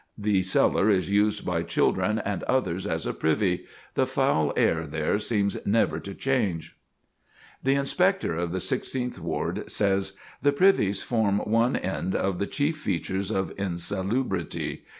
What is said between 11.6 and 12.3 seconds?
end